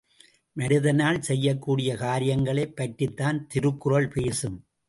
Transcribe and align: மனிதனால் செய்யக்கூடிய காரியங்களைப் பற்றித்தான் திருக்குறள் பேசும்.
மனிதனால் 0.53 1.21
செய்யக்கூடிய 1.21 1.95
காரியங்களைப் 1.95 2.75
பற்றித்தான் 2.75 3.47
திருக்குறள் 3.47 4.07
பேசும். 4.07 4.65